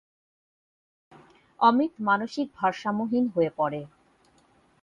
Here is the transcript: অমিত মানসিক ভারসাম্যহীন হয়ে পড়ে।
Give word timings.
অমিত 1.59 1.93
মানসিক 1.99 2.47
ভারসাম্যহীন 2.55 3.25
হয়ে 3.35 3.51
পড়ে। 3.57 3.81